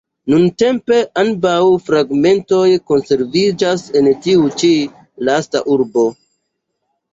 [0.33, 1.57] Nuntempe ambaŭ
[1.89, 2.63] fragmentoj
[2.93, 4.73] konserviĝas en tiu ĉi
[5.31, 6.11] lasta urbo.